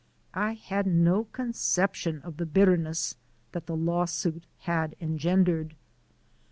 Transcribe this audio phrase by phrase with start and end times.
[0.33, 3.17] I had no conception of the bitterness
[3.51, 5.75] that the lawsuit had engendered.